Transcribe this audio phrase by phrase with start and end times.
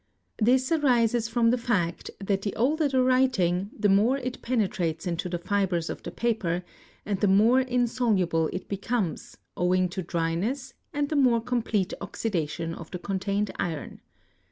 [0.39, 5.29] This arises from the fact that the older the writing the more it penetrates into
[5.29, 6.65] the fibres of the paper,
[7.05, 12.89] and the more insoluble it becomes owing to dryness and the more complete oxidation of
[12.89, 14.01] the contained iron.